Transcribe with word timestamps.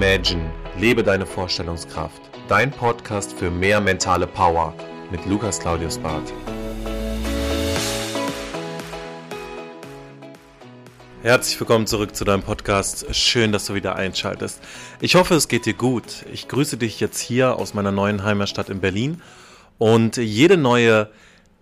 Imagine, 0.00 0.48
lebe 0.78 1.02
deine 1.02 1.26
Vorstellungskraft. 1.26 2.22
Dein 2.46 2.70
Podcast 2.70 3.32
für 3.32 3.50
mehr 3.50 3.80
mentale 3.80 4.28
Power 4.28 4.72
mit 5.10 5.26
Lukas 5.26 5.58
Claudius 5.58 5.98
Barth. 5.98 6.32
Herzlich 11.22 11.58
willkommen 11.58 11.88
zurück 11.88 12.14
zu 12.14 12.24
deinem 12.24 12.44
Podcast. 12.44 13.12
Schön, 13.12 13.50
dass 13.50 13.66
du 13.66 13.74
wieder 13.74 13.96
einschaltest. 13.96 14.60
Ich 15.00 15.16
hoffe, 15.16 15.34
es 15.34 15.48
geht 15.48 15.66
dir 15.66 15.74
gut. 15.74 16.24
Ich 16.32 16.46
grüße 16.46 16.76
dich 16.76 17.00
jetzt 17.00 17.18
hier 17.18 17.56
aus 17.56 17.74
meiner 17.74 17.90
neuen 17.90 18.22
Heimatstadt 18.22 18.70
in 18.70 18.78
Berlin. 18.78 19.20
Und 19.78 20.16
jede 20.16 20.56
neue 20.56 21.10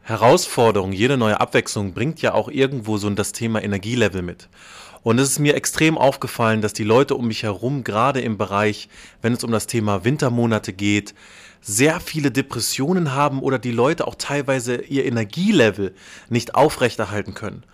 Herausforderung, 0.08 0.92
jede 0.92 1.16
neue 1.16 1.40
Abwechslung 1.40 1.92
bringt 1.92 2.22
ja 2.22 2.32
auch 2.32 2.48
irgendwo 2.48 2.96
so 2.96 3.10
das 3.10 3.32
Thema 3.32 3.60
Energielevel 3.60 4.22
mit. 4.22 4.48
Und 5.02 5.18
es 5.18 5.30
ist 5.30 5.38
mir 5.40 5.56
extrem 5.56 5.98
aufgefallen, 5.98 6.60
dass 6.60 6.72
die 6.72 6.84
Leute 6.84 7.16
um 7.16 7.26
mich 7.26 7.42
herum, 7.42 7.82
gerade 7.82 8.20
im 8.20 8.38
Bereich, 8.38 8.88
wenn 9.20 9.32
es 9.32 9.42
um 9.42 9.50
das 9.50 9.66
Thema 9.66 10.04
Wintermonate 10.04 10.72
geht, 10.72 11.12
sehr 11.60 11.98
viele 11.98 12.30
Depressionen 12.30 13.14
haben 13.14 13.40
oder 13.40 13.58
die 13.58 13.72
Leute 13.72 14.06
auch 14.06 14.14
teilweise 14.14 14.76
ihr 14.76 15.06
Energielevel 15.06 15.92
nicht 16.28 16.54
aufrechterhalten 16.54 17.34
können. 17.34 17.64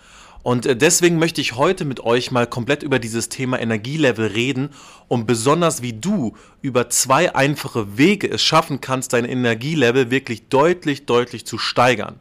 Und 0.42 0.66
äh, 0.66 0.76
deswegen 0.76 1.18
möchte 1.18 1.40
ich 1.40 1.56
heute 1.56 1.84
mit 1.84 2.00
euch 2.00 2.30
mal 2.30 2.46
komplett 2.46 2.82
über 2.82 2.98
dieses 2.98 3.28
Thema 3.28 3.60
Energielevel 3.60 4.26
reden 4.26 4.70
und 5.08 5.26
besonders 5.26 5.82
wie 5.82 5.92
du 5.92 6.36
über 6.60 6.90
zwei 6.90 7.34
einfache 7.34 7.96
Wege 7.96 8.28
es 8.28 8.42
schaffen 8.42 8.80
kannst, 8.80 9.12
dein 9.12 9.24
Energielevel 9.24 10.10
wirklich 10.10 10.48
deutlich, 10.48 11.06
deutlich 11.06 11.46
zu 11.46 11.58
steigern. 11.58 12.20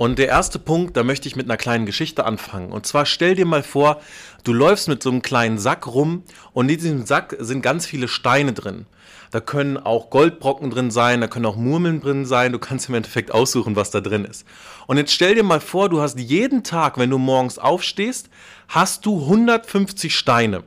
Und 0.00 0.18
der 0.18 0.28
erste 0.28 0.58
Punkt, 0.58 0.96
da 0.96 1.02
möchte 1.02 1.28
ich 1.28 1.36
mit 1.36 1.44
einer 1.44 1.58
kleinen 1.58 1.84
Geschichte 1.84 2.24
anfangen. 2.24 2.72
Und 2.72 2.86
zwar 2.86 3.04
stell 3.04 3.34
dir 3.34 3.44
mal 3.44 3.62
vor, 3.62 4.00
du 4.44 4.54
läufst 4.54 4.88
mit 4.88 5.02
so 5.02 5.10
einem 5.10 5.20
kleinen 5.20 5.58
Sack 5.58 5.86
rum 5.86 6.22
und 6.54 6.70
in 6.70 6.78
diesem 6.78 7.04
Sack 7.04 7.36
sind 7.38 7.60
ganz 7.60 7.84
viele 7.84 8.08
Steine 8.08 8.54
drin. 8.54 8.86
Da 9.30 9.40
können 9.40 9.76
auch 9.76 10.08
Goldbrocken 10.08 10.70
drin 10.70 10.90
sein, 10.90 11.20
da 11.20 11.26
können 11.26 11.44
auch 11.44 11.56
Murmeln 11.56 12.00
drin 12.00 12.24
sein. 12.24 12.52
Du 12.52 12.58
kannst 12.58 12.88
im 12.88 12.94
Endeffekt 12.94 13.30
aussuchen, 13.30 13.76
was 13.76 13.90
da 13.90 14.00
drin 14.00 14.24
ist. 14.24 14.46
Und 14.86 14.96
jetzt 14.96 15.12
stell 15.12 15.34
dir 15.34 15.42
mal 15.42 15.60
vor, 15.60 15.90
du 15.90 16.00
hast 16.00 16.18
jeden 16.18 16.64
Tag, 16.64 16.96
wenn 16.96 17.10
du 17.10 17.18
morgens 17.18 17.58
aufstehst, 17.58 18.30
hast 18.68 19.04
du 19.04 19.20
150 19.24 20.16
Steine. 20.16 20.62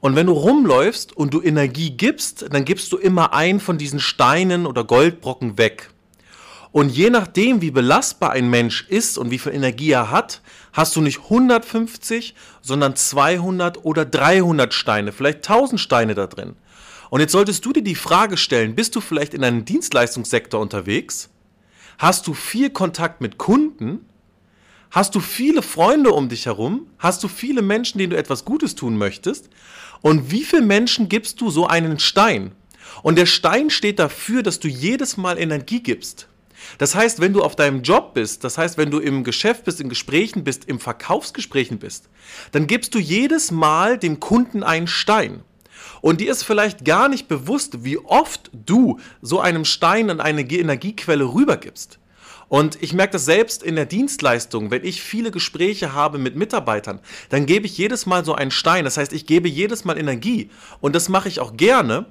Und 0.00 0.14
wenn 0.14 0.26
du 0.26 0.34
rumläufst 0.34 1.16
und 1.16 1.32
du 1.32 1.40
Energie 1.40 1.92
gibst, 1.92 2.44
dann 2.52 2.66
gibst 2.66 2.92
du 2.92 2.98
immer 2.98 3.32
einen 3.32 3.60
von 3.60 3.78
diesen 3.78 3.98
Steinen 3.98 4.66
oder 4.66 4.84
Goldbrocken 4.84 5.56
weg. 5.56 5.88
Und 6.70 6.90
je 6.90 7.10
nachdem, 7.10 7.62
wie 7.62 7.70
belastbar 7.70 8.32
ein 8.32 8.50
Mensch 8.50 8.86
ist 8.88 9.16
und 9.16 9.30
wie 9.30 9.38
viel 9.38 9.54
Energie 9.54 9.90
er 9.90 10.10
hat, 10.10 10.42
hast 10.72 10.94
du 10.96 11.00
nicht 11.00 11.20
150, 11.24 12.34
sondern 12.60 12.94
200 12.94 13.84
oder 13.84 14.04
300 14.04 14.74
Steine, 14.74 15.12
vielleicht 15.12 15.38
1000 15.38 15.80
Steine 15.80 16.14
da 16.14 16.26
drin. 16.26 16.56
Und 17.10 17.20
jetzt 17.20 17.32
solltest 17.32 17.64
du 17.64 17.72
dir 17.72 17.82
die 17.82 17.94
Frage 17.94 18.36
stellen, 18.36 18.74
bist 18.74 18.94
du 18.94 19.00
vielleicht 19.00 19.32
in 19.32 19.42
einem 19.42 19.64
Dienstleistungssektor 19.64 20.60
unterwegs? 20.60 21.30
Hast 21.96 22.26
du 22.26 22.34
viel 22.34 22.70
Kontakt 22.70 23.20
mit 23.20 23.38
Kunden? 23.38 24.04
Hast 24.90 25.14
du 25.14 25.20
viele 25.20 25.62
Freunde 25.62 26.12
um 26.12 26.28
dich 26.28 26.46
herum? 26.46 26.86
Hast 26.98 27.24
du 27.24 27.28
viele 27.28 27.62
Menschen, 27.62 27.98
denen 27.98 28.10
du 28.10 28.16
etwas 28.16 28.44
Gutes 28.44 28.74
tun 28.74 28.96
möchtest? 28.96 29.48
Und 30.00 30.30
wie 30.30 30.44
viele 30.44 30.62
Menschen 30.62 31.08
gibst 31.08 31.40
du 31.40 31.50
so 31.50 31.66
einen 31.66 31.98
Stein? 31.98 32.52
Und 33.02 33.16
der 33.16 33.26
Stein 33.26 33.70
steht 33.70 33.98
dafür, 33.98 34.42
dass 34.42 34.60
du 34.60 34.68
jedes 34.68 35.16
Mal 35.16 35.38
Energie 35.38 35.82
gibst. 35.82 36.28
Das 36.78 36.94
heißt, 36.94 37.20
wenn 37.20 37.32
du 37.32 37.42
auf 37.42 37.56
deinem 37.56 37.82
Job 37.82 38.14
bist, 38.14 38.44
das 38.44 38.58
heißt, 38.58 38.78
wenn 38.78 38.90
du 38.90 38.98
im 38.98 39.24
Geschäft 39.24 39.64
bist, 39.64 39.80
in 39.80 39.88
Gesprächen 39.88 40.44
bist, 40.44 40.64
im 40.66 40.80
Verkaufsgesprächen 40.80 41.78
bist, 41.78 42.08
dann 42.52 42.66
gibst 42.66 42.94
du 42.94 42.98
jedes 42.98 43.50
Mal 43.50 43.98
dem 43.98 44.20
Kunden 44.20 44.62
einen 44.62 44.86
Stein. 44.86 45.42
Und 46.00 46.20
dir 46.20 46.30
ist 46.30 46.44
vielleicht 46.44 46.84
gar 46.84 47.08
nicht 47.08 47.28
bewusst, 47.28 47.84
wie 47.84 47.98
oft 47.98 48.50
du 48.52 48.98
so 49.20 49.40
einem 49.40 49.64
Stein 49.64 50.10
an 50.10 50.20
eine 50.20 50.42
Energiequelle 50.42 51.24
rübergibst. 51.24 51.98
Und 52.48 52.82
ich 52.82 52.94
merke 52.94 53.12
das 53.12 53.26
selbst 53.26 53.62
in 53.62 53.76
der 53.76 53.84
Dienstleistung, 53.84 54.70
wenn 54.70 54.84
ich 54.84 55.02
viele 55.02 55.30
Gespräche 55.30 55.92
habe 55.92 56.16
mit 56.16 56.34
Mitarbeitern, 56.34 57.00
dann 57.28 57.44
gebe 57.44 57.66
ich 57.66 57.76
jedes 57.76 58.06
Mal 58.06 58.24
so 58.24 58.34
einen 58.34 58.50
Stein. 58.50 58.84
Das 58.84 58.96
heißt, 58.96 59.12
ich 59.12 59.26
gebe 59.26 59.48
jedes 59.48 59.84
Mal 59.84 59.98
Energie. 59.98 60.50
Und 60.80 60.96
das 60.96 61.10
mache 61.10 61.28
ich 61.28 61.40
auch 61.40 61.56
gerne, 61.56 62.06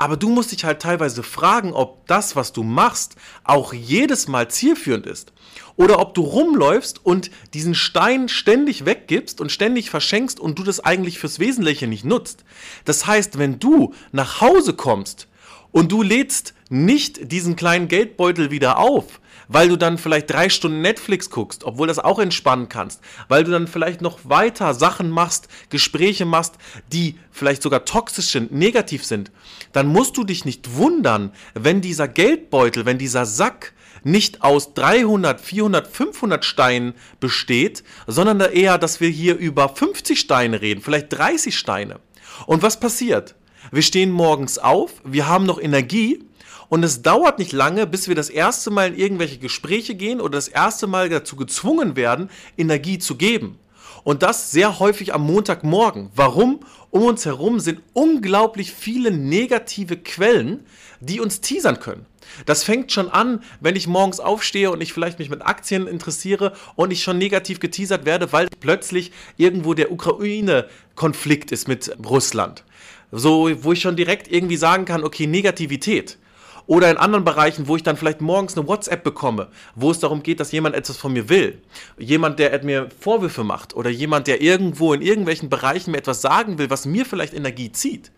aber 0.00 0.16
du 0.16 0.30
musst 0.30 0.50
dich 0.50 0.64
halt 0.64 0.80
teilweise 0.80 1.22
fragen, 1.22 1.74
ob 1.74 2.06
das, 2.06 2.34
was 2.34 2.54
du 2.54 2.62
machst, 2.62 3.16
auch 3.44 3.74
jedes 3.74 4.28
Mal 4.28 4.48
zielführend 4.48 5.06
ist. 5.06 5.34
Oder 5.76 5.98
ob 5.98 6.14
du 6.14 6.22
rumläufst 6.22 7.04
und 7.04 7.30
diesen 7.52 7.74
Stein 7.74 8.30
ständig 8.30 8.86
weggibst 8.86 9.42
und 9.42 9.52
ständig 9.52 9.90
verschenkst 9.90 10.40
und 10.40 10.58
du 10.58 10.62
das 10.62 10.80
eigentlich 10.80 11.18
fürs 11.18 11.38
Wesentliche 11.38 11.86
nicht 11.86 12.06
nutzt. 12.06 12.44
Das 12.86 13.06
heißt, 13.06 13.36
wenn 13.36 13.58
du 13.58 13.92
nach 14.10 14.40
Hause 14.40 14.72
kommst 14.72 15.28
und 15.72 15.92
du 15.92 16.02
lädst 16.02 16.54
nicht 16.68 17.32
diesen 17.32 17.56
kleinen 17.56 17.88
Geldbeutel 17.88 18.50
wieder 18.50 18.78
auf, 18.78 19.20
weil 19.48 19.68
du 19.68 19.76
dann 19.76 19.98
vielleicht 19.98 20.30
drei 20.30 20.48
Stunden 20.48 20.80
Netflix 20.80 21.28
guckst, 21.30 21.64
obwohl 21.64 21.88
das 21.88 21.98
auch 21.98 22.20
entspannen 22.20 22.68
kannst, 22.68 23.00
weil 23.28 23.42
du 23.42 23.50
dann 23.50 23.66
vielleicht 23.66 24.00
noch 24.00 24.20
weiter 24.22 24.74
Sachen 24.74 25.10
machst, 25.10 25.48
Gespräche 25.70 26.24
machst, 26.24 26.54
die 26.92 27.18
vielleicht 27.32 27.62
sogar 27.62 27.84
toxisch 27.84 28.26
sind, 28.26 28.52
negativ 28.52 29.04
sind, 29.04 29.32
dann 29.72 29.88
musst 29.88 30.16
du 30.16 30.24
dich 30.24 30.44
nicht 30.44 30.76
wundern, 30.76 31.32
wenn 31.54 31.80
dieser 31.80 32.06
Geldbeutel, 32.06 32.86
wenn 32.86 32.98
dieser 32.98 33.26
Sack 33.26 33.72
nicht 34.04 34.42
aus 34.42 34.74
300, 34.74 35.40
400, 35.40 35.88
500 35.88 36.44
Steinen 36.44 36.94
besteht, 37.18 37.82
sondern 38.06 38.40
eher, 38.40 38.78
dass 38.78 39.00
wir 39.00 39.08
hier 39.08 39.36
über 39.36 39.68
50 39.68 40.18
Steine 40.18 40.62
reden, 40.62 40.80
vielleicht 40.80 41.12
30 41.12 41.58
Steine. 41.58 41.98
Und 42.46 42.62
was 42.62 42.80
passiert? 42.80 43.34
Wir 43.72 43.82
stehen 43.82 44.10
morgens 44.10 44.58
auf, 44.58 44.94
wir 45.04 45.28
haben 45.28 45.46
noch 45.46 45.60
Energie 45.60 46.24
und 46.68 46.82
es 46.82 47.02
dauert 47.02 47.38
nicht 47.38 47.52
lange, 47.52 47.86
bis 47.86 48.08
wir 48.08 48.16
das 48.16 48.28
erste 48.28 48.70
Mal 48.70 48.88
in 48.88 48.98
irgendwelche 48.98 49.38
Gespräche 49.38 49.94
gehen 49.94 50.20
oder 50.20 50.32
das 50.32 50.48
erste 50.48 50.88
Mal 50.88 51.08
dazu 51.08 51.36
gezwungen 51.36 51.94
werden, 51.94 52.30
Energie 52.56 52.98
zu 52.98 53.14
geben. 53.14 53.60
Und 54.02 54.24
das 54.24 54.50
sehr 54.50 54.80
häufig 54.80 55.14
am 55.14 55.22
Montagmorgen. 55.22 56.10
Warum? 56.16 56.60
Um 56.90 57.02
uns 57.02 57.26
herum 57.26 57.60
sind 57.60 57.80
unglaublich 57.92 58.72
viele 58.72 59.12
negative 59.12 59.96
Quellen, 59.96 60.66
die 60.98 61.20
uns 61.20 61.40
teasern 61.40 61.78
können. 61.78 62.06
Das 62.46 62.64
fängt 62.64 62.90
schon 62.90 63.08
an, 63.08 63.40
wenn 63.60 63.76
ich 63.76 63.86
morgens 63.86 64.18
aufstehe 64.18 64.72
und 64.72 64.80
ich 64.80 64.92
vielleicht 64.92 65.20
mich 65.20 65.30
mit 65.30 65.46
Aktien 65.46 65.86
interessiere 65.86 66.54
und 66.74 66.92
ich 66.92 67.04
schon 67.04 67.18
negativ 67.18 67.60
geteasert 67.60 68.04
werde, 68.04 68.32
weil 68.32 68.48
plötzlich 68.58 69.12
irgendwo 69.36 69.74
der 69.74 69.92
Ukraine-Konflikt 69.92 71.52
ist 71.52 71.68
mit 71.68 71.96
Russland. 72.04 72.64
So, 73.12 73.50
wo 73.62 73.72
ich 73.72 73.80
schon 73.80 73.96
direkt 73.96 74.30
irgendwie 74.30 74.56
sagen 74.56 74.84
kann, 74.84 75.04
okay, 75.04 75.26
Negativität. 75.26 76.18
Oder 76.66 76.90
in 76.90 76.98
anderen 76.98 77.24
Bereichen, 77.24 77.66
wo 77.66 77.74
ich 77.74 77.82
dann 77.82 77.96
vielleicht 77.96 78.20
morgens 78.20 78.56
eine 78.56 78.68
WhatsApp 78.68 79.02
bekomme, 79.02 79.48
wo 79.74 79.90
es 79.90 79.98
darum 79.98 80.22
geht, 80.22 80.38
dass 80.38 80.52
jemand 80.52 80.76
etwas 80.76 80.96
von 80.96 81.12
mir 81.12 81.28
will. 81.28 81.60
Jemand, 81.98 82.38
der 82.38 82.62
mir 82.62 82.88
Vorwürfe 83.00 83.42
macht 83.42 83.74
oder 83.74 83.90
jemand, 83.90 84.28
der 84.28 84.40
irgendwo 84.40 84.92
in 84.92 85.02
irgendwelchen 85.02 85.48
Bereichen 85.48 85.90
mir 85.90 85.98
etwas 85.98 86.22
sagen 86.22 86.58
will, 86.58 86.70
was 86.70 86.86
mir 86.86 87.04
vielleicht 87.04 87.34
Energie 87.34 87.72
zieht. 87.72 88.12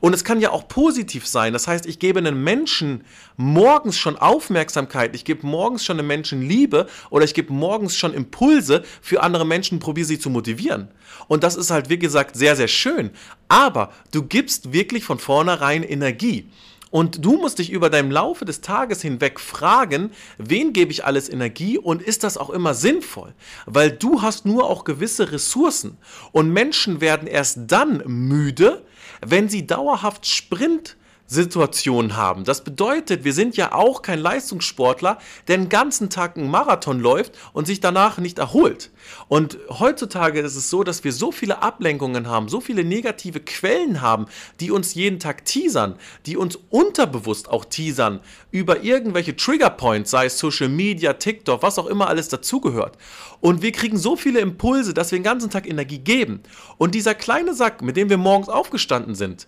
Und 0.00 0.14
es 0.14 0.24
kann 0.24 0.40
ja 0.40 0.50
auch 0.50 0.68
positiv 0.68 1.26
sein. 1.26 1.52
Das 1.52 1.66
heißt, 1.66 1.86
ich 1.86 1.98
gebe 1.98 2.18
einem 2.18 2.42
Menschen 2.42 3.04
morgens 3.36 3.96
schon 3.96 4.16
Aufmerksamkeit, 4.16 5.14
ich 5.14 5.24
gebe 5.24 5.46
morgens 5.46 5.84
schon 5.84 5.98
einem 5.98 6.08
Menschen 6.08 6.42
Liebe 6.42 6.86
oder 7.10 7.24
ich 7.24 7.34
gebe 7.34 7.52
morgens 7.52 7.96
schon 7.96 8.14
Impulse 8.14 8.84
für 9.02 9.22
andere 9.22 9.46
Menschen, 9.46 9.78
probiere 9.78 10.06
sie 10.06 10.18
zu 10.18 10.30
motivieren. 10.30 10.88
Und 11.26 11.42
das 11.42 11.56
ist 11.56 11.70
halt, 11.70 11.88
wie 11.88 11.98
gesagt, 11.98 12.36
sehr, 12.36 12.56
sehr 12.56 12.68
schön. 12.68 13.10
Aber 13.48 13.92
du 14.12 14.22
gibst 14.22 14.72
wirklich 14.72 15.04
von 15.04 15.18
vornherein 15.18 15.82
Energie. 15.82 16.50
Und 16.90 17.24
du 17.24 17.36
musst 17.36 17.58
dich 17.58 17.70
über 17.70 17.90
deinem 17.90 18.10
Laufe 18.10 18.44
des 18.44 18.62
Tages 18.62 19.02
hinweg 19.02 19.40
fragen, 19.40 20.10
wen 20.38 20.72
gebe 20.72 20.90
ich 20.90 21.04
alles 21.04 21.28
Energie 21.28 21.76
und 21.76 22.00
ist 22.00 22.24
das 22.24 22.38
auch 22.38 22.48
immer 22.48 22.72
sinnvoll? 22.72 23.34
Weil 23.66 23.90
du 23.90 24.22
hast 24.22 24.46
nur 24.46 24.64
auch 24.70 24.84
gewisse 24.84 25.30
Ressourcen. 25.30 25.98
Und 26.32 26.50
Menschen 26.50 27.02
werden 27.02 27.28
erst 27.28 27.58
dann 27.66 28.02
müde, 28.06 28.86
wenn 29.24 29.48
sie 29.48 29.66
dauerhaft 29.66 30.26
Sprint 30.26 30.96
Situation 31.28 32.16
haben. 32.16 32.44
Das 32.44 32.64
bedeutet, 32.64 33.22
wir 33.22 33.34
sind 33.34 33.56
ja 33.56 33.72
auch 33.72 34.00
kein 34.00 34.18
Leistungssportler, 34.18 35.18
der 35.46 35.58
den 35.58 35.68
ganzen 35.68 36.08
Tag 36.08 36.38
einen 36.38 36.50
Marathon 36.50 37.00
läuft 37.00 37.38
und 37.52 37.66
sich 37.66 37.80
danach 37.80 38.16
nicht 38.16 38.38
erholt. 38.38 38.90
Und 39.28 39.58
heutzutage 39.68 40.40
ist 40.40 40.56
es 40.56 40.70
so, 40.70 40.82
dass 40.82 41.04
wir 41.04 41.12
so 41.12 41.30
viele 41.30 41.60
Ablenkungen 41.62 42.28
haben, 42.28 42.48
so 42.48 42.62
viele 42.62 42.82
negative 42.82 43.40
Quellen 43.40 44.00
haben, 44.00 44.24
die 44.58 44.70
uns 44.70 44.94
jeden 44.94 45.18
Tag 45.18 45.44
teasern, 45.44 45.96
die 46.24 46.38
uns 46.38 46.58
unterbewusst 46.70 47.50
auch 47.50 47.66
teasern 47.66 48.20
über 48.50 48.82
irgendwelche 48.82 49.36
Triggerpoints, 49.36 50.10
sei 50.10 50.26
es 50.26 50.38
Social 50.38 50.70
Media, 50.70 51.12
TikTok, 51.12 51.62
was 51.62 51.78
auch 51.78 51.86
immer 51.86 52.08
alles 52.08 52.28
dazugehört. 52.28 52.96
Und 53.40 53.60
wir 53.60 53.72
kriegen 53.72 53.98
so 53.98 54.16
viele 54.16 54.40
Impulse, 54.40 54.94
dass 54.94 55.12
wir 55.12 55.18
den 55.18 55.24
ganzen 55.24 55.50
Tag 55.50 55.68
Energie 55.68 55.98
geben. 55.98 56.40
Und 56.78 56.94
dieser 56.94 57.14
kleine 57.14 57.52
Sack, 57.52 57.82
mit 57.82 57.98
dem 57.98 58.08
wir 58.08 58.16
morgens 58.16 58.48
aufgestanden 58.48 59.14
sind, 59.14 59.46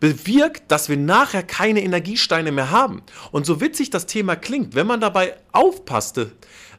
bewirkt, 0.00 0.70
dass 0.70 0.88
wir 0.88 0.96
nachher 0.96 1.42
keine 1.42 1.82
Energiesteine 1.82 2.52
mehr 2.52 2.70
haben. 2.70 3.02
Und 3.32 3.46
so 3.46 3.60
witzig 3.60 3.90
das 3.90 4.06
Thema 4.06 4.36
klingt, 4.36 4.74
wenn 4.74 4.86
man 4.86 5.00
dabei 5.00 5.36
aufpasste, 5.52 6.32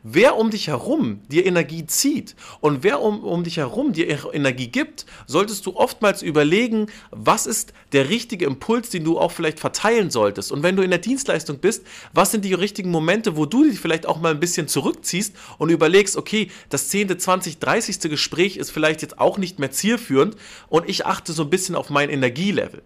wer 0.03 0.37
um 0.37 0.51
dich 0.51 0.67
herum 0.67 1.21
dir 1.27 1.45
Energie 1.45 1.85
zieht 1.85 2.35
und 2.61 2.83
wer 2.83 3.01
um, 3.01 3.23
um 3.23 3.43
dich 3.43 3.57
herum 3.57 3.93
dir 3.93 4.33
Energie 4.33 4.67
gibt, 4.67 5.05
solltest 5.25 5.65
du 5.65 5.75
oftmals 5.75 6.21
überlegen, 6.21 6.87
was 7.11 7.45
ist 7.45 7.73
der 7.91 8.09
richtige 8.09 8.45
Impuls, 8.45 8.89
den 8.89 9.03
du 9.03 9.19
auch 9.19 9.31
vielleicht 9.31 9.59
verteilen 9.59 10.09
solltest. 10.09 10.51
Und 10.51 10.63
wenn 10.63 10.75
du 10.75 10.83
in 10.83 10.91
der 10.91 10.99
Dienstleistung 10.99 11.59
bist, 11.59 11.85
was 12.13 12.31
sind 12.31 12.45
die 12.45 12.53
richtigen 12.53 12.91
Momente, 12.91 13.35
wo 13.35 13.45
du 13.45 13.63
dich 13.63 13.79
vielleicht 13.79 14.05
auch 14.05 14.19
mal 14.19 14.31
ein 14.31 14.39
bisschen 14.39 14.67
zurückziehst 14.67 15.35
und 15.57 15.69
überlegst, 15.69 16.15
okay, 16.15 16.49
das 16.69 16.89
10., 16.89 17.17
20., 17.19 17.59
30. 17.59 17.99
Gespräch 18.01 18.57
ist 18.57 18.71
vielleicht 18.71 19.01
jetzt 19.01 19.19
auch 19.19 19.37
nicht 19.37 19.59
mehr 19.59 19.71
zielführend 19.71 20.35
und 20.69 20.87
ich 20.87 21.05
achte 21.05 21.33
so 21.33 21.43
ein 21.43 21.49
bisschen 21.49 21.75
auf 21.75 21.89
mein 21.89 22.09
Energielevel. 22.09 22.81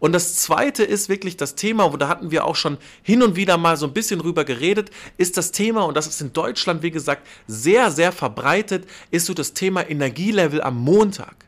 Und 0.00 0.12
das 0.12 0.36
zweite 0.36 0.82
ist 0.82 1.08
wirklich 1.10 1.36
das 1.36 1.54
Thema, 1.54 1.92
wo 1.92 1.96
da 1.98 2.08
hatten 2.08 2.30
wir 2.30 2.46
auch 2.46 2.56
schon 2.56 2.78
hin 3.02 3.22
und 3.22 3.36
wieder 3.36 3.58
mal 3.58 3.76
so 3.76 3.86
ein 3.86 3.92
bisschen 3.92 4.18
drüber 4.18 4.44
geredet, 4.44 4.90
ist 5.18 5.36
das 5.36 5.52
Thema, 5.52 5.84
und 5.84 5.94
das 5.94 6.06
ist 6.06 6.22
in 6.22 6.32
Deutschland, 6.32 6.82
wie 6.82 6.90
gesagt, 6.90 7.26
sehr, 7.46 7.90
sehr 7.90 8.10
verbreitet, 8.10 8.88
ist 9.10 9.26
so 9.26 9.34
das 9.34 9.52
Thema 9.52 9.88
Energielevel 9.88 10.62
am 10.62 10.78
Montag. 10.78 11.46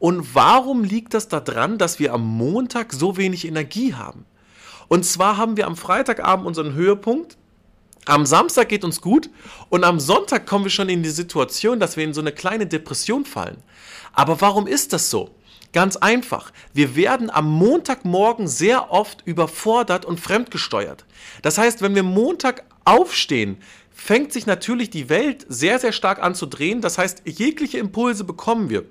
Und 0.00 0.34
warum 0.34 0.82
liegt 0.82 1.14
das 1.14 1.28
daran, 1.28 1.78
dass 1.78 2.00
wir 2.00 2.12
am 2.12 2.26
Montag 2.26 2.92
so 2.92 3.16
wenig 3.16 3.46
Energie 3.46 3.94
haben? 3.94 4.26
Und 4.88 5.06
zwar 5.06 5.36
haben 5.36 5.56
wir 5.56 5.66
am 5.66 5.76
Freitagabend 5.76 6.46
unseren 6.46 6.74
Höhepunkt. 6.74 7.38
Am 8.06 8.26
Samstag 8.26 8.68
geht 8.68 8.84
uns 8.84 9.00
gut 9.00 9.30
und 9.70 9.84
am 9.84 9.98
Sonntag 9.98 10.46
kommen 10.46 10.64
wir 10.64 10.70
schon 10.70 10.90
in 10.90 11.02
die 11.02 11.10
Situation, 11.10 11.80
dass 11.80 11.96
wir 11.96 12.04
in 12.04 12.12
so 12.12 12.20
eine 12.20 12.32
kleine 12.32 12.66
Depression 12.66 13.24
fallen. 13.24 13.62
Aber 14.12 14.40
warum 14.40 14.66
ist 14.66 14.92
das 14.92 15.08
so? 15.08 15.30
Ganz 15.74 15.96
einfach. 15.96 16.52
Wir 16.72 16.94
werden 16.94 17.30
am 17.30 17.50
Montagmorgen 17.50 18.46
sehr 18.46 18.92
oft 18.92 19.26
überfordert 19.26 20.04
und 20.04 20.20
fremdgesteuert. 20.20 21.04
Das 21.42 21.58
heißt, 21.58 21.82
wenn 21.82 21.96
wir 21.96 22.04
Montag 22.04 22.62
aufstehen, 22.84 23.58
fängt 23.90 24.32
sich 24.32 24.46
natürlich 24.46 24.88
die 24.90 25.08
Welt 25.08 25.44
sehr, 25.48 25.80
sehr 25.80 25.90
stark 25.90 26.22
an 26.22 26.36
zu 26.36 26.46
drehen. 26.46 26.80
Das 26.80 26.96
heißt, 26.96 27.22
jegliche 27.24 27.78
Impulse 27.78 28.22
bekommen 28.22 28.70
wir. 28.70 28.84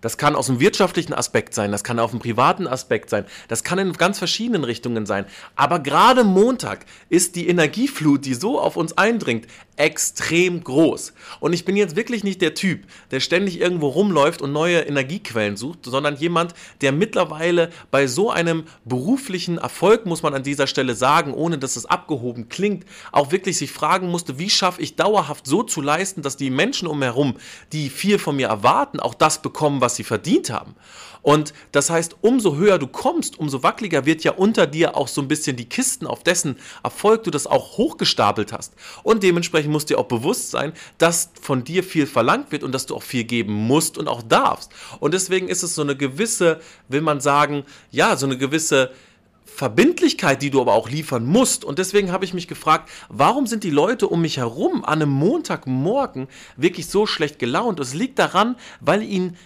Das 0.00 0.16
kann 0.16 0.36
aus 0.36 0.46
dem 0.46 0.60
wirtschaftlichen 0.60 1.12
Aspekt 1.12 1.54
sein, 1.54 1.72
das 1.72 1.82
kann 1.82 1.98
auf 1.98 2.12
dem 2.12 2.20
privaten 2.20 2.66
Aspekt 2.66 3.10
sein, 3.10 3.24
das 3.48 3.64
kann 3.64 3.78
in 3.78 3.92
ganz 3.94 4.18
verschiedenen 4.18 4.64
Richtungen 4.64 5.06
sein. 5.06 5.24
Aber 5.56 5.80
gerade 5.80 6.22
Montag 6.22 6.86
ist 7.08 7.34
die 7.34 7.48
Energieflut, 7.48 8.24
die 8.24 8.34
so 8.34 8.60
auf 8.60 8.76
uns 8.76 8.96
eindringt, 8.96 9.46
extrem 9.78 10.62
groß. 10.62 11.12
Und 11.40 11.52
ich 11.52 11.64
bin 11.64 11.76
jetzt 11.76 11.94
wirklich 11.94 12.24
nicht 12.24 12.42
der 12.42 12.54
Typ, 12.54 12.84
der 13.10 13.20
ständig 13.20 13.60
irgendwo 13.60 13.88
rumläuft 13.88 14.42
und 14.42 14.52
neue 14.52 14.80
Energiequellen 14.80 15.56
sucht, 15.56 15.84
sondern 15.84 16.16
jemand, 16.16 16.54
der 16.80 16.90
mittlerweile 16.92 17.70
bei 17.90 18.08
so 18.08 18.30
einem 18.30 18.64
beruflichen 18.84 19.58
Erfolg, 19.58 20.04
muss 20.04 20.22
man 20.22 20.34
an 20.34 20.42
dieser 20.42 20.66
Stelle 20.66 20.94
sagen, 20.94 21.32
ohne 21.32 21.58
dass 21.58 21.76
es 21.76 21.86
abgehoben 21.86 22.48
klingt, 22.48 22.84
auch 23.12 23.30
wirklich 23.30 23.56
sich 23.56 23.70
fragen 23.70 24.08
musste, 24.10 24.38
wie 24.38 24.50
schaffe 24.50 24.82
ich 24.82 24.96
dauerhaft 24.96 25.46
so 25.46 25.62
zu 25.62 25.80
leisten, 25.80 26.22
dass 26.22 26.36
die 26.36 26.50
Menschen 26.50 26.88
umherum, 26.88 27.36
die 27.72 27.88
viel 27.88 28.18
von 28.18 28.36
mir 28.36 28.48
erwarten, 28.48 28.98
auch 28.98 29.14
das 29.14 29.42
bekommen, 29.42 29.80
was 29.80 29.87
sie 29.96 30.04
verdient 30.04 30.50
haben. 30.50 30.74
Und 31.22 31.52
das 31.72 31.90
heißt, 31.90 32.16
umso 32.20 32.56
höher 32.56 32.78
du 32.78 32.86
kommst, 32.86 33.38
umso 33.38 33.62
wackeliger 33.62 34.06
wird 34.06 34.24
ja 34.24 34.32
unter 34.32 34.66
dir 34.66 34.96
auch 34.96 35.08
so 35.08 35.20
ein 35.20 35.28
bisschen 35.28 35.56
die 35.56 35.68
Kisten, 35.68 36.06
auf 36.06 36.22
dessen 36.22 36.56
Erfolg 36.82 37.24
du 37.24 37.30
das 37.30 37.46
auch 37.46 37.76
hochgestapelt 37.76 38.52
hast. 38.52 38.74
Und 39.02 39.22
dementsprechend 39.22 39.72
musst 39.72 39.90
dir 39.90 39.98
auch 39.98 40.06
bewusst 40.06 40.50
sein, 40.50 40.72
dass 40.98 41.30
von 41.40 41.64
dir 41.64 41.82
viel 41.82 42.06
verlangt 42.06 42.52
wird 42.52 42.62
und 42.62 42.72
dass 42.72 42.86
du 42.86 42.94
auch 42.94 43.02
viel 43.02 43.24
geben 43.24 43.52
musst 43.52 43.98
und 43.98 44.08
auch 44.08 44.22
darfst. 44.22 44.72
Und 45.00 45.12
deswegen 45.12 45.48
ist 45.48 45.62
es 45.62 45.74
so 45.74 45.82
eine 45.82 45.96
gewisse, 45.96 46.60
will 46.88 47.00
man 47.02 47.20
sagen, 47.20 47.64
ja, 47.90 48.16
so 48.16 48.26
eine 48.26 48.38
gewisse 48.38 48.92
Verbindlichkeit, 49.44 50.40
die 50.40 50.50
du 50.50 50.60
aber 50.60 50.74
auch 50.74 50.88
liefern 50.88 51.26
musst. 51.26 51.64
Und 51.64 51.80
deswegen 51.80 52.12
habe 52.12 52.24
ich 52.24 52.32
mich 52.32 52.46
gefragt, 52.46 52.88
warum 53.08 53.48
sind 53.48 53.64
die 53.64 53.70
Leute 53.70 54.06
um 54.06 54.20
mich 54.20 54.36
herum 54.36 54.84
an 54.84 55.02
einem 55.02 55.10
Montagmorgen 55.10 56.28
wirklich 56.56 56.86
so 56.86 57.06
schlecht 57.06 57.40
gelaunt? 57.40 57.80
Es 57.80 57.92
liegt 57.92 58.20
daran, 58.20 58.54
weil 58.80 59.02
ihnen 59.02 59.36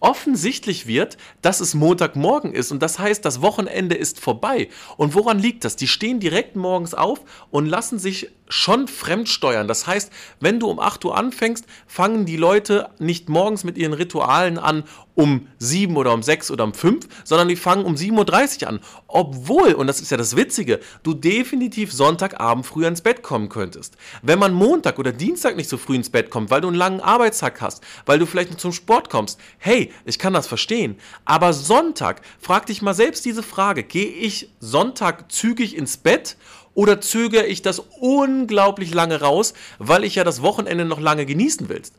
offensichtlich 0.00 0.86
wird, 0.86 1.16
dass 1.42 1.60
es 1.60 1.74
Montagmorgen 1.74 2.52
ist 2.52 2.72
und 2.72 2.82
das 2.82 2.98
heißt, 2.98 3.24
das 3.24 3.42
Wochenende 3.42 3.94
ist 3.94 4.18
vorbei. 4.18 4.68
Und 4.96 5.14
woran 5.14 5.38
liegt 5.38 5.64
das? 5.64 5.76
Die 5.76 5.88
stehen 5.88 6.20
direkt 6.20 6.56
morgens 6.56 6.94
auf 6.94 7.20
und 7.50 7.66
lassen 7.66 7.98
sich 7.98 8.30
schon 8.50 8.88
fremdsteuern. 8.88 9.68
Das 9.68 9.86
heißt, 9.86 10.12
wenn 10.40 10.60
du 10.60 10.68
um 10.68 10.78
8 10.78 11.04
Uhr 11.04 11.16
anfängst, 11.16 11.64
fangen 11.86 12.26
die 12.26 12.36
Leute 12.36 12.90
nicht 12.98 13.28
morgens 13.28 13.64
mit 13.64 13.78
ihren 13.78 13.94
Ritualen 13.94 14.58
an 14.58 14.84
um 15.14 15.48
7 15.58 15.96
oder 15.96 16.12
um 16.14 16.22
6 16.22 16.50
oder 16.50 16.64
um 16.64 16.72
5, 16.72 17.06
sondern 17.24 17.48
die 17.48 17.56
fangen 17.56 17.84
um 17.84 17.94
7.30 17.94 18.62
Uhr 18.62 18.68
an. 18.68 18.80
Obwohl, 19.06 19.74
und 19.74 19.86
das 19.86 20.00
ist 20.00 20.10
ja 20.10 20.16
das 20.16 20.36
Witzige, 20.36 20.80
du 21.02 21.14
definitiv 21.14 21.92
Sonntagabend 21.92 22.64
früher 22.64 22.88
ins 22.88 23.02
Bett 23.02 23.22
kommen 23.22 23.48
könntest. 23.48 23.96
Wenn 24.22 24.38
man 24.38 24.52
Montag 24.52 24.98
oder 24.98 25.12
Dienstag 25.12 25.56
nicht 25.56 25.68
so 25.68 25.76
früh 25.76 25.96
ins 25.96 26.10
Bett 26.10 26.30
kommt, 26.30 26.50
weil 26.50 26.60
du 26.60 26.68
einen 26.68 26.76
langen 26.76 27.00
Arbeitstag 27.00 27.60
hast, 27.60 27.82
weil 28.06 28.18
du 28.18 28.26
vielleicht 28.26 28.50
nicht 28.50 28.60
zum 28.60 28.72
Sport 28.72 29.10
kommst, 29.10 29.38
hey, 29.58 29.92
ich 30.04 30.18
kann 30.18 30.32
das 30.32 30.46
verstehen. 30.46 30.96
Aber 31.24 31.52
Sonntag, 31.52 32.22
frag 32.40 32.66
dich 32.66 32.82
mal 32.82 32.94
selbst 32.94 33.24
diese 33.24 33.42
Frage, 33.42 33.82
gehe 33.82 34.08
ich 34.10 34.50
Sonntag 34.60 35.30
zügig 35.30 35.76
ins 35.76 35.98
Bett 35.98 36.36
oder 36.74 37.00
zögere 37.00 37.46
ich 37.46 37.62
das 37.62 37.82
unglaublich 38.00 38.94
lange 38.94 39.20
raus, 39.20 39.54
weil 39.78 40.04
ich 40.04 40.14
ja 40.14 40.24
das 40.24 40.42
Wochenende 40.42 40.84
noch 40.84 41.00
lange 41.00 41.26
genießen 41.26 41.68
willst? 41.68 41.94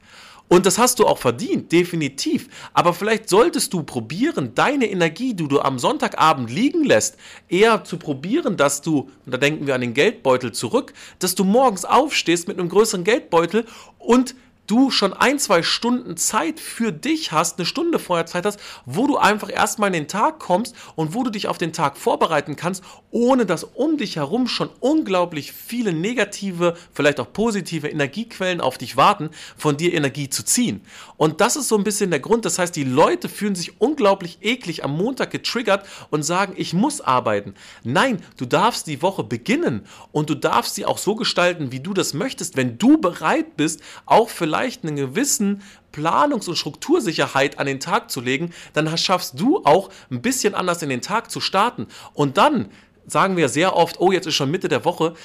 Und 0.52 0.66
das 0.66 0.78
hast 0.78 1.00
du 1.00 1.08
auch 1.08 1.18
verdient, 1.18 1.72
definitiv. 1.72 2.50
Aber 2.74 2.94
vielleicht 2.94 3.30
solltest 3.30 3.72
du 3.72 3.84
probieren, 3.84 4.54
deine 4.54 4.92
Energie, 4.92 5.34
die 5.34 5.48
du 5.48 5.62
am 5.62 5.80
Sonntagabend 5.80 6.52
liegen 6.52 6.84
lässt, 6.84 7.16
eher 7.48 7.86
zu 7.86 7.96
probieren, 7.96 8.58
dass 8.58 8.82
du, 8.82 9.10
und 9.26 9.32
da 9.32 9.38
denken 9.38 9.66
wir 9.66 9.76
an 9.76 9.80
den 9.80 9.94
Geldbeutel 9.94 10.52
zurück, 10.52 10.92
dass 11.20 11.36
du 11.36 11.46
morgens 11.46 11.86
aufstehst 11.86 12.50
mit 12.50 12.60
einem 12.60 12.68
größeren 12.68 13.06
Geldbeutel 13.06 13.66
und 13.98 14.36
du 14.72 14.90
schon 14.90 15.12
ein, 15.12 15.38
zwei 15.38 15.64
Stunden 15.64 16.16
Zeit 16.16 16.62
für 16.62 16.94
dich 16.94 17.34
hast, 17.34 17.60
eine 17.60 17.66
Stunde 17.66 18.00
vorher 18.00 18.26
Zeit 18.26 18.46
hast, 18.46 18.58
wo 18.86 19.06
du 19.06 19.18
einfach 19.18 19.52
erstmal 19.52 19.88
in 19.88 19.94
den 19.94 20.08
Tag 20.08 20.40
kommst 20.40 20.74
und 20.96 21.14
wo 21.14 21.24
du 21.24 21.30
dich 21.30 21.50
auf 21.50 21.58
den 21.58 21.74
Tag 21.74 21.98
vorbereiten 21.98 22.56
kannst, 22.56 22.82
ohne 23.12 23.46
dass 23.46 23.66
um 23.66 23.98
dich 23.98 24.16
herum 24.16 24.48
schon 24.48 24.70
unglaublich 24.80 25.52
viele 25.52 25.92
negative, 25.92 26.78
vielleicht 26.94 27.20
auch 27.20 27.34
positive 27.34 27.90
Energiequellen 27.90 28.62
auf 28.62 28.78
dich 28.78 28.96
warten, 28.96 29.32
von 29.58 29.76
dir 29.76 29.94
Energie 29.94 30.30
zu 30.30 30.46
ziehen. 30.46 30.86
Und 31.18 31.42
das 31.42 31.58
ist 31.58 31.68
so 31.68 31.78
ein 31.78 31.84
bisschen 31.84 32.10
der 32.10 32.22
Grund. 32.22 32.46
Das 32.46 32.58
heißt, 32.58 32.74
die 32.74 32.86
Leute 32.86 33.28
fühlen 33.28 33.56
sich 33.56 33.82
unglaublich 33.82 34.38
eklig 34.42 34.86
am 34.86 34.96
Montag 34.96 35.32
getriggert 35.32 35.86
und 36.12 36.24
sagen, 36.24 36.54
ich 36.56 36.74
muss 36.74 37.02
arbeiten. 37.02 37.56
Nein, 37.84 38.22
du 38.38 38.46
darfst 38.46 38.88
die 38.88 39.02
Woche 39.02 39.26
beginnen 39.26 39.82
und 40.14 40.30
du 40.30 40.36
darfst 40.36 40.76
sie 40.76 40.86
auch 40.86 40.98
so 40.98 41.16
gestalten, 41.16 41.74
wie 41.74 41.82
du 41.82 41.94
das 41.94 42.14
möchtest, 42.14 42.56
wenn 42.56 42.78
du 42.78 42.98
bereit 42.98 43.58
bist, 43.58 43.82
auch 44.06 44.30
vielleicht 44.30 44.61
vielleicht 44.62 44.84
einen 44.84 44.96
gewissen 44.96 45.64
Planungs- 45.92 46.48
und 46.48 46.56
Struktursicherheit 46.56 47.58
an 47.58 47.66
den 47.66 47.80
Tag 47.80 48.12
zu 48.12 48.22
legen, 48.22 48.54
dann 48.74 48.96
schaffst 48.96 49.40
du 49.40 49.64
auch 49.66 49.90
ein 50.12 50.22
bisschen 50.22 50.54
anders 50.54 50.84
in 50.84 50.90
den 50.90 51.02
Tag 51.02 51.32
zu 51.32 51.42
starten. 51.42 51.88
Und 52.14 52.38
dann 52.38 52.70
sagen 53.08 53.38
wir 53.38 53.50
sehr 53.50 53.76
oft, 53.76 54.00
oh, 54.00 54.12
jetzt 54.12 54.28
ist 54.28 54.36
schon 54.36 54.52
Mitte 54.52 54.68
der 54.68 54.86
Woche. 54.86 55.16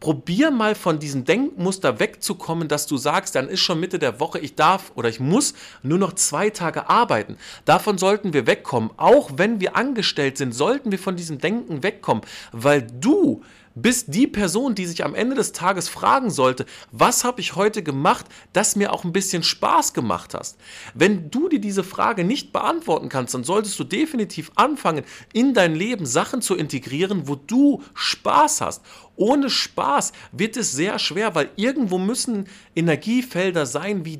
Probier 0.00 0.50
mal 0.50 0.74
von 0.74 0.98
diesem 0.98 1.24
Denkmuster 1.26 2.00
wegzukommen, 2.00 2.66
dass 2.66 2.86
du 2.86 2.96
sagst, 2.96 3.34
dann 3.34 3.48
ist 3.48 3.60
schon 3.60 3.78
Mitte 3.78 3.98
der 3.98 4.18
Woche, 4.18 4.38
ich 4.38 4.56
darf 4.56 4.90
oder 4.94 5.10
ich 5.10 5.20
muss 5.20 5.52
nur 5.82 5.98
noch 5.98 6.14
zwei 6.14 6.48
Tage 6.48 6.88
arbeiten. 6.88 7.36
Davon 7.66 7.98
sollten 7.98 8.32
wir 8.32 8.46
wegkommen. 8.46 8.90
Auch 8.96 9.32
wenn 9.36 9.60
wir 9.60 9.76
angestellt 9.76 10.38
sind, 10.38 10.54
sollten 10.54 10.90
wir 10.90 10.98
von 10.98 11.14
diesem 11.14 11.38
Denken 11.38 11.82
wegkommen, 11.82 12.24
weil 12.52 12.82
du 12.82 13.42
bist 13.74 14.14
die 14.14 14.26
Person, 14.26 14.74
die 14.74 14.86
sich 14.86 15.04
am 15.04 15.14
Ende 15.14 15.34
des 15.34 15.52
Tages 15.52 15.88
fragen 15.88 16.30
sollte, 16.30 16.66
was 16.90 17.24
habe 17.24 17.40
ich 17.40 17.56
heute 17.56 17.82
gemacht, 17.82 18.26
das 18.52 18.76
mir 18.76 18.92
auch 18.92 19.04
ein 19.04 19.12
bisschen 19.12 19.42
Spaß 19.42 19.94
gemacht 19.94 20.34
hast. 20.34 20.58
Wenn 20.94 21.30
du 21.30 21.48
dir 21.48 21.60
diese 21.60 21.84
Frage 21.84 22.24
nicht 22.24 22.52
beantworten 22.52 23.08
kannst, 23.08 23.34
dann 23.34 23.44
solltest 23.44 23.78
du 23.78 23.84
definitiv 23.84 24.50
anfangen, 24.54 25.04
in 25.32 25.54
dein 25.54 25.74
Leben 25.74 26.06
Sachen 26.06 26.42
zu 26.42 26.54
integrieren, 26.54 27.28
wo 27.28 27.34
du 27.34 27.82
Spaß 27.94 28.60
hast. 28.60 28.82
Ohne 29.16 29.50
Spaß 29.50 30.12
wird 30.32 30.56
es 30.56 30.72
sehr 30.72 30.98
schwer, 30.98 31.34
weil 31.34 31.50
irgendwo 31.56 31.98
müssen 31.98 32.46
Energiefelder 32.74 33.66
sein, 33.66 34.04
wie 34.04 34.16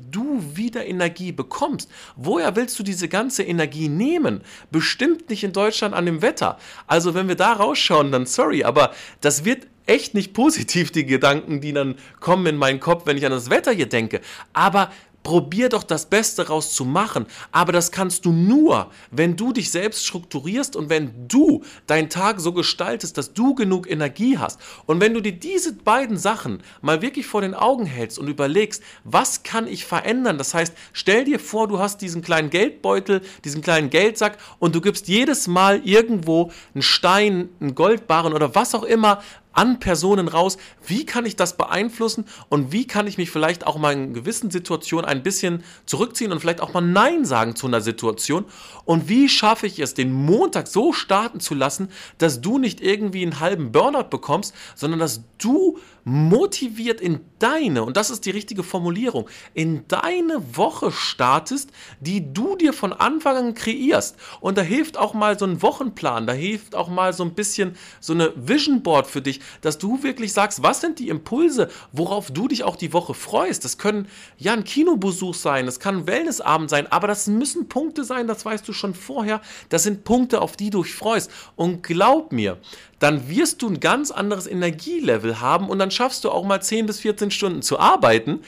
wieder 0.57 0.85
Energie 0.85 1.31
bekommst. 1.31 1.89
Woher 2.15 2.55
willst 2.55 2.77
du 2.79 2.83
diese 2.83 3.07
ganze 3.07 3.43
Energie 3.43 3.89
nehmen? 3.89 4.41
Bestimmt 4.71 5.29
nicht 5.29 5.43
in 5.43 5.53
Deutschland 5.53 5.93
an 5.93 6.05
dem 6.05 6.21
Wetter. 6.21 6.57
Also 6.87 7.13
wenn 7.13 7.27
wir 7.27 7.35
da 7.35 7.53
rausschauen, 7.53 8.11
dann 8.11 8.25
sorry, 8.25 8.63
aber 8.63 8.91
das 9.21 9.45
wird 9.45 9.67
echt 9.85 10.13
nicht 10.13 10.33
positiv, 10.33 10.91
die 10.91 11.05
Gedanken, 11.05 11.61
die 11.61 11.73
dann 11.73 11.95
kommen 12.19 12.45
in 12.45 12.57
meinen 12.57 12.79
Kopf, 12.79 13.05
wenn 13.05 13.17
ich 13.17 13.25
an 13.25 13.31
das 13.31 13.49
Wetter 13.49 13.71
hier 13.71 13.87
denke. 13.87 14.21
Aber 14.53 14.91
probier 15.23 15.69
doch 15.69 15.83
das 15.83 16.05
Beste 16.05 16.47
raus 16.47 16.73
zu 16.75 16.85
machen. 16.85 17.25
Aber 17.51 17.71
das 17.71 17.91
kannst 17.91 18.25
du 18.25 18.31
nur, 18.31 18.91
wenn 19.09 19.35
du 19.35 19.53
dich 19.53 19.71
selbst 19.71 20.05
strukturierst 20.05 20.75
und 20.75 20.89
wenn 20.89 21.27
du 21.27 21.63
deinen 21.87 22.09
Tag 22.09 22.39
so 22.39 22.53
gestaltest, 22.53 23.17
dass 23.17 23.33
du 23.33 23.55
genug 23.55 23.89
Energie 23.89 24.37
hast. 24.37 24.59
Und 24.85 25.01
wenn 25.01 25.13
du 25.13 25.21
dir 25.21 25.31
diese 25.31 25.73
beiden 25.73 26.17
Sachen 26.17 26.61
mal 26.81 27.01
wirklich 27.01 27.25
vor 27.25 27.41
den 27.41 27.55
Augen 27.55 27.85
hältst 27.85 28.19
und 28.19 28.27
überlegst, 28.27 28.83
was 29.03 29.43
kann 29.43 29.67
ich 29.67 29.85
verändern? 29.85 30.37
Das 30.37 30.53
heißt, 30.53 30.73
stell 30.91 31.23
dir 31.23 31.39
vor, 31.39 31.67
du 31.67 31.79
hast 31.79 32.01
diesen 32.01 32.21
kleinen 32.21 32.49
Geldbeutel, 32.49 33.21
diesen 33.43 33.61
kleinen 33.61 33.89
Geldsack 33.89 34.37
und 34.59 34.75
du 34.75 34.81
gibst 34.81 35.07
jedes 35.07 35.47
Mal 35.47 35.81
irgendwo 35.85 36.51
einen 36.73 36.81
Stein, 36.81 37.49
einen 37.59 37.75
Goldbarren 37.75 38.33
oder 38.33 38.55
was 38.55 38.75
auch 38.75 38.83
immer 38.83 39.21
an 39.53 39.79
Personen 39.79 40.27
raus, 40.27 40.57
wie 40.85 41.05
kann 41.05 41.25
ich 41.25 41.35
das 41.35 41.57
beeinflussen 41.57 42.25
und 42.49 42.71
wie 42.71 42.85
kann 42.85 43.07
ich 43.07 43.17
mich 43.17 43.31
vielleicht 43.31 43.65
auch 43.65 43.77
mal 43.77 43.93
in 43.93 44.13
gewissen 44.13 44.51
Situationen 44.51 45.05
ein 45.05 45.23
bisschen 45.23 45.63
zurückziehen 45.85 46.31
und 46.31 46.39
vielleicht 46.39 46.61
auch 46.61 46.73
mal 46.73 46.81
Nein 46.81 47.23
sagen 47.25 47.55
zu 47.55 47.67
einer 47.67 47.81
Situation 47.81 48.45
und 48.85 49.07
wie 49.09 49.29
schaffe 49.29 49.67
ich 49.67 49.79
es, 49.79 49.93
den 49.93 50.11
Montag 50.11 50.67
so 50.67 50.91
starten 50.91 51.39
zu 51.39 51.53
lassen, 51.53 51.89
dass 52.17 52.41
du 52.41 52.57
nicht 52.57 52.81
irgendwie 52.81 53.21
einen 53.21 53.39
halben 53.39 53.71
Burnout 53.71 54.09
bekommst, 54.09 54.53
sondern 54.75 54.99
dass 54.99 55.21
du 55.37 55.79
motiviert 56.05 56.99
in 56.99 57.21
deine, 57.39 57.83
und 57.83 57.97
das 57.97 58.09
ist 58.09 58.25
die 58.25 58.31
richtige 58.31 58.63
Formulierung, 58.63 59.29
in 59.53 59.87
deine 59.87 60.57
Woche 60.57 60.91
startest, 60.91 61.69
die 61.99 62.33
du 62.33 62.55
dir 62.55 62.73
von 62.73 62.93
Anfang 62.93 63.37
an 63.37 63.53
kreierst. 63.53 64.17
Und 64.41 64.57
da 64.57 64.61
hilft 64.61 64.97
auch 64.97 65.13
mal 65.13 65.39
so 65.39 65.45
ein 65.45 65.61
Wochenplan, 65.61 66.27
da 66.27 66.33
hilft 66.33 66.75
auch 66.75 66.89
mal 66.89 67.13
so 67.13 67.23
ein 67.23 67.33
bisschen 67.33 67.75
so 67.99 68.13
eine 68.13 68.33
Vision 68.35 68.83
Board 68.83 69.07
für 69.07 69.21
dich, 69.21 69.39
dass 69.61 69.77
du 69.77 70.03
wirklich 70.03 70.33
sagst, 70.33 70.63
was 70.63 70.81
sind 70.81 70.99
die 70.99 71.09
Impulse, 71.09 71.69
worauf 71.91 72.31
du 72.31 72.47
dich 72.47 72.63
auch 72.63 72.75
die 72.75 72.93
Woche 72.93 73.13
freust. 73.13 73.65
Das 73.65 73.77
können 73.77 74.07
ja 74.37 74.53
ein 74.53 74.63
Kinobesuch 74.63 75.33
sein, 75.33 75.65
das 75.65 75.79
kann 75.79 75.97
ein 75.97 76.07
Wellnessabend 76.07 76.69
sein, 76.69 76.91
aber 76.91 77.07
das 77.07 77.27
müssen 77.27 77.67
Punkte 77.67 78.03
sein, 78.03 78.27
das 78.27 78.45
weißt 78.45 78.67
du 78.67 78.73
schon 78.73 78.93
vorher. 78.93 79.41
Das 79.69 79.83
sind 79.83 80.03
Punkte, 80.03 80.41
auf 80.41 80.55
die 80.55 80.69
du 80.69 80.83
dich 80.83 80.93
freust. 80.93 81.31
Und 81.55 81.83
glaub 81.83 82.31
mir, 82.31 82.57
dann 82.99 83.29
wirst 83.29 83.61
du 83.61 83.69
ein 83.69 83.79
ganz 83.79 84.11
anderes 84.11 84.47
Energielevel 84.47 85.41
haben 85.41 85.69
und 85.69 85.79
dann 85.79 85.91
schaffst 85.91 86.23
du 86.23 86.31
auch 86.31 86.45
mal 86.45 86.61
10 86.61 86.85
bis 86.85 86.99
14 87.01 87.31
Stunden 87.31 87.61
zu 87.61 87.79
arbeiten, 87.79 88.41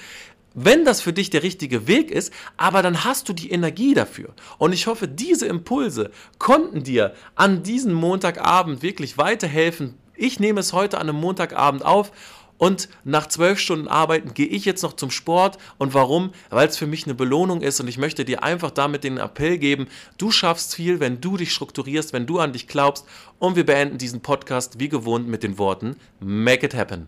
wenn 0.55 0.85
das 0.85 1.01
für 1.01 1.11
dich 1.11 1.29
der 1.29 1.43
richtige 1.43 1.87
Weg 1.87 2.09
ist, 2.09 2.31
aber 2.55 2.81
dann 2.81 3.03
hast 3.03 3.27
du 3.27 3.33
die 3.33 3.51
Energie 3.51 3.93
dafür. 3.93 4.33
Und 4.57 4.71
ich 4.71 4.87
hoffe, 4.87 5.07
diese 5.07 5.45
Impulse 5.47 6.11
konnten 6.39 6.83
dir 6.83 7.13
an 7.35 7.61
diesem 7.61 7.93
Montagabend 7.93 8.81
wirklich 8.81 9.17
weiterhelfen. 9.17 9.95
Ich 10.17 10.39
nehme 10.39 10.59
es 10.59 10.73
heute 10.73 10.97
an 10.97 11.09
einem 11.09 11.19
Montagabend 11.19 11.83
auf 11.83 12.11
und 12.57 12.87
nach 13.03 13.27
zwölf 13.27 13.59
Stunden 13.59 13.87
Arbeiten 13.87 14.33
gehe 14.33 14.47
ich 14.47 14.65
jetzt 14.65 14.81
noch 14.83 14.93
zum 14.93 15.11
Sport. 15.11 15.57
Und 15.77 15.93
warum? 15.93 16.31
Weil 16.49 16.67
es 16.67 16.77
für 16.77 16.87
mich 16.87 17.05
eine 17.05 17.13
Belohnung 17.13 17.61
ist 17.61 17.79
und 17.79 17.87
ich 17.87 17.97
möchte 17.97 18.23
dir 18.23 18.43
einfach 18.43 18.71
damit 18.71 19.03
den 19.03 19.17
Appell 19.17 19.57
geben, 19.57 19.87
du 20.17 20.31
schaffst 20.31 20.75
viel, 20.75 20.99
wenn 20.99 21.19
du 21.19 21.37
dich 21.37 21.51
strukturierst, 21.51 22.13
wenn 22.13 22.25
du 22.25 22.39
an 22.39 22.53
dich 22.53 22.67
glaubst. 22.67 23.05
Und 23.39 23.55
wir 23.55 23.65
beenden 23.65 23.97
diesen 23.97 24.21
Podcast 24.21 24.79
wie 24.79 24.89
gewohnt 24.89 25.27
mit 25.27 25.43
den 25.43 25.57
Worten 25.57 25.97
Make 26.19 26.65
it 26.65 26.73
happen. 26.73 27.07